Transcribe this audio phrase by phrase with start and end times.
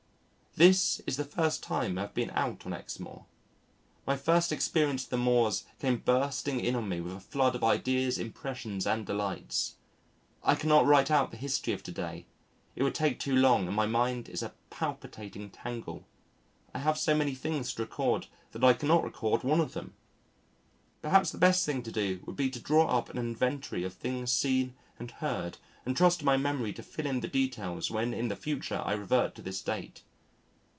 [0.57, 3.25] This is the first time I have been on Exmoor.
[4.05, 7.63] My first experience of the Moors came bursting in on me with a flood of
[7.63, 9.75] ideas, impressions, and delights.
[10.43, 12.25] I cannot write out the history of to day.
[12.75, 16.05] It would take too long and my mind is a palpitating tangle.
[16.73, 19.93] I have so many things to record that I cannot record one of them.
[21.01, 24.33] Perhaps the best thing to do would be to draw up an inventory of things
[24.33, 28.27] seen and heard and trust to my memory to fill in the details when in
[28.27, 30.03] the future I revert to this date.